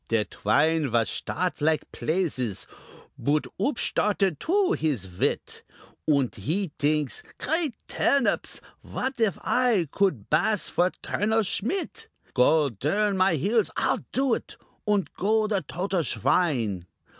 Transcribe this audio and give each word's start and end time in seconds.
Der 0.09 0.25
Twine 0.27 0.89
vas 0.91 1.07
shtart 1.11 1.61
like 1.61 1.91
plazes; 1.91 2.65
Boot 3.19 3.45
oopshtarted 3.59 4.39
too 4.39 4.71
his 4.71 5.07
wit, 5.19 5.61
Und 6.07 6.35
he 6.37 6.71
dinks, 6.79 7.21
"Great 7.37 7.75
Turnips! 7.87 8.61
what 8.81 9.19
if 9.21 9.37
I 9.43 9.87
Could 9.91 10.27
bass 10.27 10.69
for 10.69 10.91
Colonel 11.03 11.43
Schmit? 11.43 12.07
Gaul 12.33 12.71
dern 12.71 13.15
my 13.15 13.35
heels! 13.35 13.69
I'll 13.77 14.03
do 14.11 14.33
it, 14.33 14.57
Und 14.87 15.13
go 15.13 15.45
the 15.45 15.61
total 15.61 16.03
swine! 16.03 16.87